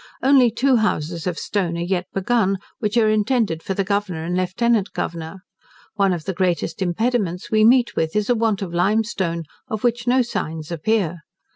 [0.23, 4.35] Only two houses of stone are yet begun, which are intended for the Governor and
[4.35, 5.43] Lieutenant Governor.
[5.93, 10.07] One of the greatest impediments we meet with is a want of limestone, of which
[10.07, 11.19] no signs appear.